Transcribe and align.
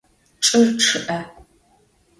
Çç'ır 0.43 0.67
ççı'e. 0.83 1.19